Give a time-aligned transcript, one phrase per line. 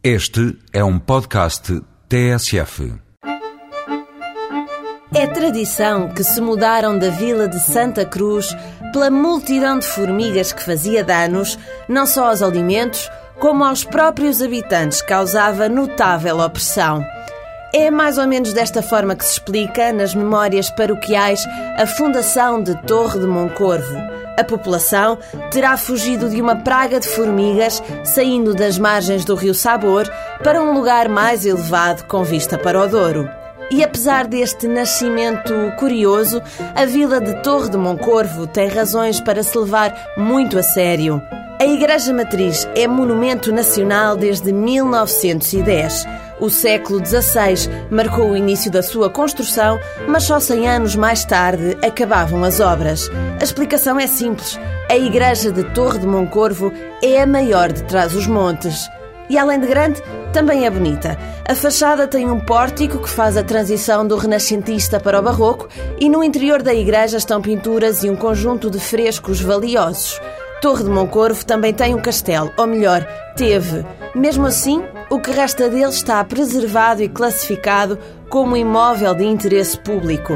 [0.00, 2.94] Este é um podcast TSF.
[5.12, 8.56] É tradição que se mudaram da vila de Santa Cruz
[8.92, 11.58] pela multidão de formigas que fazia danos,
[11.88, 17.04] não só aos alimentos, como aos próprios habitantes, causava notável opressão.
[17.74, 21.44] É mais ou menos desta forma que se explica, nas memórias paroquiais,
[21.76, 24.27] a fundação de Torre de Moncorvo.
[24.38, 25.18] A população
[25.50, 30.08] terá fugido de uma praga de formigas, saindo das margens do rio Sabor
[30.44, 33.28] para um lugar mais elevado com vista para o Douro.
[33.68, 36.40] E apesar deste nascimento curioso,
[36.72, 41.20] a vila de Torre de Moncorvo tem razões para se levar muito a sério.
[41.60, 46.06] A Igreja Matriz é monumento nacional desde 1910.
[46.40, 51.76] O século XVI marcou o início da sua construção, mas só 100 anos mais tarde
[51.84, 53.10] acabavam as obras.
[53.40, 54.58] A explicação é simples.
[54.88, 58.88] A Igreja de Torre de Moncorvo é a maior de Trás-os-Montes.
[59.28, 60.00] E além de grande,
[60.32, 61.18] também é bonita.
[61.46, 66.08] A fachada tem um pórtico que faz a transição do renascentista para o barroco e
[66.08, 70.20] no interior da igreja estão pinturas e um conjunto de frescos valiosos.
[70.60, 73.06] Torre de Moncorvo também tem um castelo, ou melhor,
[73.36, 73.86] teve.
[74.14, 77.96] Mesmo assim, o que resta dele está preservado e classificado
[78.28, 80.34] como imóvel de interesse público.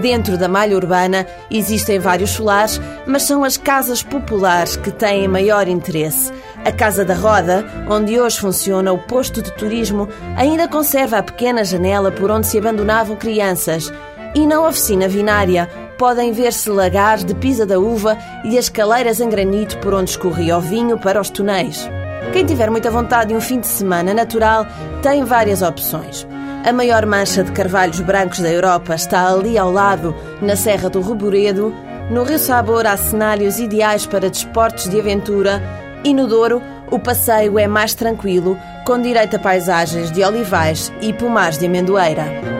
[0.00, 5.66] Dentro da malha urbana existem vários solares, mas são as casas populares que têm maior
[5.66, 6.32] interesse.
[6.64, 11.64] A Casa da Roda, onde hoje funciona o posto de turismo, ainda conserva a pequena
[11.64, 13.92] janela por onde se abandonavam crianças.
[14.34, 19.28] E na oficina vinária, podem ver-se lagares de pisa da uva e as caleiras em
[19.28, 21.88] granito por onde escorria o vinho para os tonéis.
[22.32, 24.66] Quem tiver muita vontade de um fim de semana natural
[25.02, 26.26] tem várias opções.
[26.64, 31.00] A maior mancha de carvalhos brancos da Europa está ali ao lado, na Serra do
[31.00, 31.74] Reboredo.
[32.10, 35.62] No Rio Sabor há cenários ideais para desportos de aventura
[36.02, 41.12] e no Douro o passeio é mais tranquilo, com direito a paisagens de olivais e
[41.12, 42.53] pomares de amendoeira.